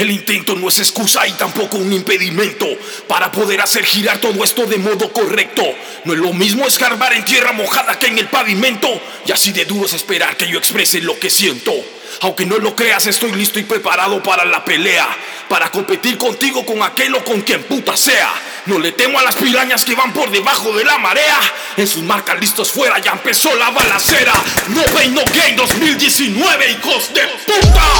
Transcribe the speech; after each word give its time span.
El 0.00 0.10
intento 0.10 0.54
no 0.54 0.70
es 0.70 0.78
excusa 0.78 1.28
y 1.28 1.32
tampoco 1.32 1.76
un 1.76 1.92
impedimento 1.92 2.66
para 3.06 3.30
poder 3.30 3.60
hacer 3.60 3.84
girar 3.84 4.16
todo 4.16 4.42
esto 4.42 4.64
de 4.64 4.78
modo 4.78 5.12
correcto. 5.12 5.62
No 6.06 6.14
es 6.14 6.18
lo 6.18 6.32
mismo 6.32 6.66
escarbar 6.66 7.12
en 7.12 7.22
tierra 7.26 7.52
mojada 7.52 7.98
que 7.98 8.06
en 8.06 8.18
el 8.18 8.26
pavimento. 8.28 8.88
Y 9.26 9.32
así 9.32 9.52
de 9.52 9.66
duro 9.66 9.84
es 9.84 9.92
esperar 9.92 10.38
que 10.38 10.48
yo 10.48 10.56
exprese 10.56 11.02
lo 11.02 11.20
que 11.20 11.28
siento. 11.28 11.74
Aunque 12.22 12.46
no 12.46 12.56
lo 12.56 12.74
creas, 12.74 13.06
estoy 13.08 13.32
listo 13.32 13.58
y 13.58 13.64
preparado 13.64 14.22
para 14.22 14.46
la 14.46 14.64
pelea. 14.64 15.06
Para 15.50 15.70
competir 15.70 16.16
contigo 16.16 16.64
con 16.64 16.82
aquel 16.82 17.14
o 17.16 17.22
con 17.22 17.42
quien 17.42 17.62
puta 17.64 17.94
sea. 17.94 18.32
No 18.64 18.78
le 18.78 18.92
temo 18.92 19.18
a 19.18 19.22
las 19.22 19.34
pirañas 19.34 19.84
que 19.84 19.94
van 19.94 20.14
por 20.14 20.30
debajo 20.30 20.74
de 20.74 20.84
la 20.84 20.96
marea. 20.96 21.38
En 21.76 21.86
sus 21.86 22.02
marcas 22.04 22.40
listos 22.40 22.72
fuera 22.72 22.98
ya 23.00 23.12
empezó 23.12 23.54
la 23.54 23.68
balacera. 23.68 24.32
No 24.68 24.82
Pain 24.94 25.12
No 25.12 25.24
Gain 25.34 25.56
2019, 25.56 26.70
hijos 26.70 27.12
de 27.12 27.20
puta. 27.46 27.99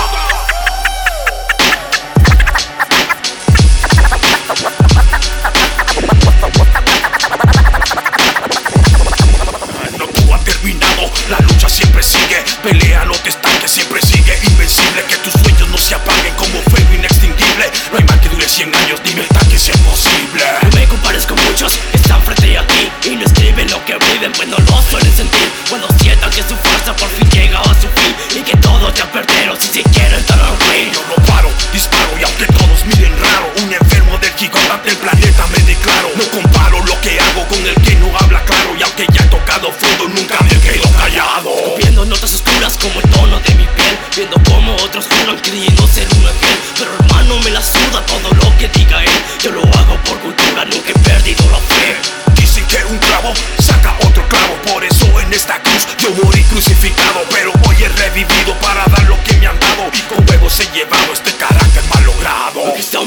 Fuerza 26.61 26.95
por 26.97 27.09
fin 27.09 27.29
llega 27.31 27.61
a 27.61 27.75
su 27.75 27.89
fin 27.99 28.15
y 28.37 28.43
que 28.43 28.57
todos 28.59 28.93
ya 28.95 29.11
perdieron 29.11 29.57
si 29.61 29.69
se 29.69 29.83
quieren 29.91 30.19
estar 30.21 30.39
al 30.41 30.57
win. 30.69 30.93
Yo 30.93 31.03
no 31.09 31.25
paro, 31.27 31.51
disparo 31.73 32.13
y 32.19 32.25
aunque 32.25 32.47
todos 32.47 32.85
miren 32.87 33.13
raro, 33.19 33.53
un 33.63 33.73
enfermo 33.73 34.19
del 34.19 34.33
gigante 34.35 34.89
del 34.89 34.99
planeta 34.99 35.47
me 35.49 35.59
declaro. 35.65 36.09
No 36.17 36.25
comparo 36.31 36.81
lo 36.85 37.01
que 37.01 37.19
hago 37.21 37.47
con 37.49 37.67
el 37.67 37.75
que 37.83 37.95
no 37.97 38.09
habla 38.19 38.43
claro 38.45 38.75
y 38.79 38.83
aunque 38.83 39.07
ya 39.13 39.25
he 39.25 39.29
tocado 39.29 39.73
fondo 39.73 40.09
nunca 40.09 40.39
me 40.43 40.51
he 40.53 40.61
quedado 40.61 40.91
callado. 40.97 41.51
Viendo 41.79 42.05
notas 42.05 42.35
oscuras 42.35 42.77
como 42.79 43.01
el 43.01 43.11
tono 43.11 43.39
de 43.41 43.55
mi 43.55 43.67
piel 43.67 43.99
Viendo 44.17 44.37
como 44.45 44.75
otros 44.77 45.07
juran 45.07 45.39
creyendo 45.39 45.87
ser 45.87 46.07
un 46.17 46.27
ángel 46.27 46.59
Pero 46.79 46.95
hermano 46.95 47.39
me 47.41 47.51
la 47.51 47.63
suda 47.63 48.05
todo 48.07 48.30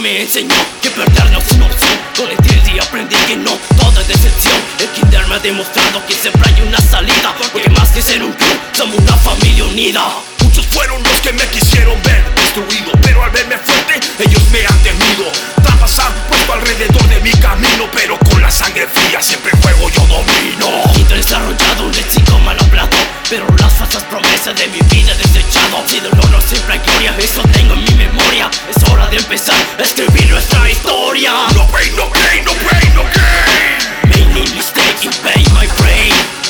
me 0.04 0.22
enseñó 0.22 0.54
que 0.82 0.90
perder 0.90 1.32
no 1.32 1.40
es 1.40 1.52
una 1.54 1.66
opción 1.66 1.98
Con 2.18 2.28
tiempo 2.46 2.70
y 2.76 2.80
aprendí 2.80 3.16
que 3.26 3.38
no, 3.38 3.52
todo 3.80 4.02
es 4.02 4.08
decepción 4.10 4.60
El 4.80 4.90
kinder 4.90 5.26
me 5.28 5.36
ha 5.36 5.40
demostrado 5.40 6.06
que 6.06 6.14
siempre 6.14 6.44
hay 6.46 6.62
una 6.62 6.78
salida. 6.78 7.34
Porque 7.54 7.70
más 7.70 7.90
que 7.92 8.02
ser 8.02 8.22
un 8.22 8.34
club, 8.34 8.60
somos 8.74 8.98
una 8.98 9.16
familia 9.16 9.64
unida. 9.64 10.04
Muchos 10.42 10.66
fueron 10.68 11.02
los 11.04 11.22
que 11.22 11.32
me 11.32 11.48
quisieron 11.48 12.02
ver 12.04 12.22
destruido, 12.36 12.92
pero 13.02 13.24
al 13.24 13.32
verme 13.32 13.58
fuerte 13.58 14.00
ellos 14.20 14.44
me 14.52 14.66
han 14.66 14.78
temido. 14.84 15.32
Trampas 15.64 16.00
han 16.00 16.14
puesto 16.28 16.54
alrededor 16.54 17.08
de 17.08 17.20
mi 17.22 17.32
camino, 17.32 17.88
pero 17.94 18.20
con 18.20 18.33
eso 27.34 27.42
tengo 27.52 27.74
en 27.74 27.84
mi 27.84 27.96
memoria. 27.96 28.48
Es 28.70 28.84
hora 28.92 29.08
de 29.08 29.18
empezar 29.18 29.56
a 29.80 29.82
escribir 29.82 30.30
nuestra 30.30 30.70
historia. 30.70 31.32
No 31.56 31.66
pain, 31.68 31.96
no 31.96 32.08
gain, 32.12 32.46
no 32.46 32.52
pain, 32.52 32.94
no 32.94 33.02
gain. 33.02 34.08
Making 34.08 34.56
mistake, 34.56 35.04
you 35.04 35.10
pay 35.24 35.44
my 35.52 35.66
brain 35.80 36.43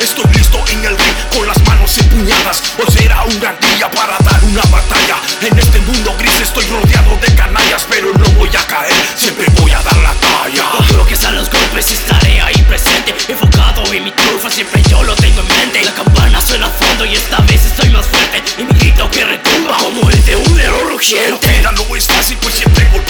Estoy 0.00 0.24
listo 0.32 0.58
en 0.72 0.84
el 0.84 0.96
ring 0.96 1.16
con 1.36 1.46
las 1.46 1.60
manos 1.66 1.98
empuñadas. 1.98 2.62
Hoy 2.78 2.86
será 2.90 3.22
un 3.24 3.38
gran 3.38 3.56
día 3.60 3.90
para 3.90 4.16
dar 4.18 4.42
una 4.44 4.62
batalla. 4.62 5.16
En 5.42 5.58
este 5.58 5.78
mundo 5.80 6.16
gris 6.18 6.40
estoy 6.40 6.64
rodeado 6.66 7.16
de 7.18 7.34
canallas, 7.34 7.86
pero 7.88 8.12
no 8.12 8.24
voy 8.30 8.48
a 8.48 8.66
caer, 8.66 8.92
siempre 9.14 9.46
voy 9.60 9.70
a 9.72 9.82
dar 9.82 9.96
la 9.98 10.12
talla. 10.14 10.64
Lo 10.96 11.06
que 11.06 11.14
los 11.32 11.50
golpes 11.50 11.92
estaré 11.92 12.40
ahí 12.40 12.60
presente 12.62 13.14
Enfocado 13.28 13.84
en 13.92 14.04
mi 14.04 14.10
trufa, 14.10 14.50
siempre 14.50 14.82
yo 14.88 15.02
lo 15.02 15.14
tengo 15.14 15.40
en 15.40 15.48
mente 15.48 15.84
La 15.84 15.92
campana 15.92 16.40
suena 16.40 16.66
a 16.66 16.70
fondo 16.70 17.04
y 17.04 17.14
esta 17.14 17.38
vez 17.42 17.64
estoy 17.66 17.88
más 17.90 18.06
fuerte 18.06 18.42
Y 18.58 18.64
mi 18.64 18.72
grito 18.78 19.08
que 19.10 19.24
retumba 19.24 19.76
como 19.76 20.10
el 20.10 20.24
de 20.24 20.36
un 20.36 20.56
león 20.56 20.74
La 20.84 20.90
rugiente 20.90 21.46
vida 21.46 21.72
no 21.72 21.96
es 21.96 22.06
fácil, 22.06 22.36
pues 22.40 22.54
siempre 22.54 22.88
golpea 22.92 23.09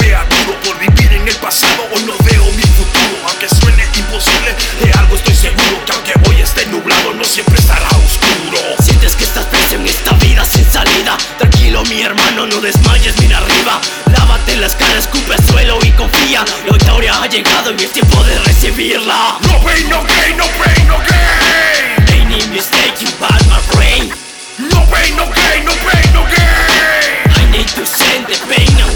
no 12.61 12.67
desmayes, 12.67 13.19
mira 13.21 13.39
arriba. 13.39 13.81
Lávate 14.13 14.57
las 14.57 14.75
caras, 14.75 15.05
escupe 15.05 15.35
al 15.35 15.45
suelo 15.47 15.79
y 15.83 15.91
confía. 15.93 16.45
La 16.67 16.73
victoria 16.73 17.13
ha 17.23 17.27
llegado 17.27 17.73
y 17.73 17.85
es 17.85 17.93
tiempo 17.93 18.23
de 18.25 18.39
recibirla. 18.41 19.39
No 19.49 19.61
pain, 19.61 19.89
no 19.89 20.03
gain, 20.03 20.37
no 20.37 20.45
pain, 20.45 20.89
no 20.89 20.99
gain. 20.99 22.21
Any 22.21 22.47
mistake, 22.49 22.95
you 23.01 23.09
bad 23.19 23.41
my 23.49 23.61
brain. 23.75 24.13
No 24.59 24.85
pain, 24.93 25.17
no 25.17 25.25
gain, 25.33 25.65
no 25.65 25.73
pain, 25.73 26.13
no 26.13 26.25
gain. 26.25 27.31
I 27.37 27.51
need 27.51 27.69
to 27.69 27.87
send 27.87 28.27
the 28.27 28.37
pain 28.47 28.90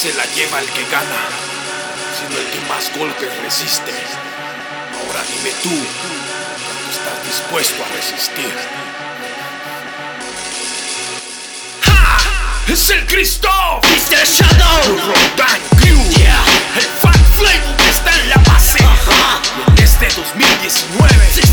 se 0.00 0.14
la 0.14 0.24
lleva 0.34 0.60
el 0.60 0.66
que 0.70 0.82
gana, 0.90 1.28
sino 2.16 2.40
el 2.40 2.46
que 2.46 2.60
más 2.70 2.90
golpes 2.96 3.28
resiste. 3.42 3.92
Ahora 4.96 5.20
dime 5.28 5.54
tú, 5.62 5.68
¿cuánto 5.68 6.90
estás 6.90 7.26
dispuesto 7.26 7.84
a 7.84 7.88
resistir? 7.94 8.50
¡Ja! 11.82 12.72
¡Es 12.72 12.88
el 12.88 13.04
Cristo! 13.04 13.50
Mr. 13.82 14.24
Shadow 14.24 14.96
Rodan 15.04 15.60
Crew, 15.82 16.02
Yeah 16.16 16.44
el 16.76 16.82
Fat 17.02 17.20
Flavor 17.36 17.76
que 17.76 17.90
está 17.90 18.18
en 18.22 18.30
la 18.30 18.36
base. 18.36 18.82
Ajá 18.82 19.42
Y 19.76 19.80
en 19.80 19.84
este 19.84 20.08
2019 20.18 21.49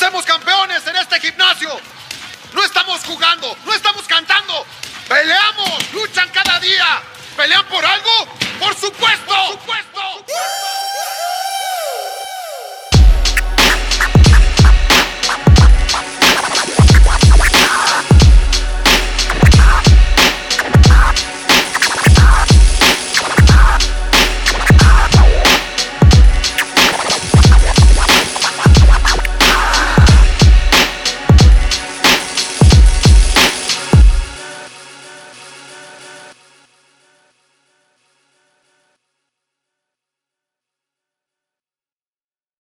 hacemos 0.00 0.24
campeones 0.24 0.86
en 0.86 0.96
este 0.96 1.20
gimnasio. 1.20 1.68
No 2.54 2.64
estamos 2.64 3.04
jugando, 3.04 3.54
no 3.66 3.74
estamos 3.74 4.06
cantando. 4.06 4.64
Peleamos, 5.06 5.92
luchan 5.92 6.26
cada 6.30 6.58
día. 6.58 7.02